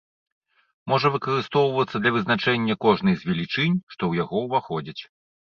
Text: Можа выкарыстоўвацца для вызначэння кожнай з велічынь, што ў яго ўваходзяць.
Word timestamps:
Можа 0.93 1.11
выкарыстоўвацца 1.15 1.95
для 2.05 2.11
вызначэння 2.17 2.79
кожнай 2.87 3.15
з 3.21 3.33
велічынь, 3.33 3.79
што 3.95 3.99
ў 4.07 4.13
яго 4.23 4.37
ўваходзяць. 4.49 5.01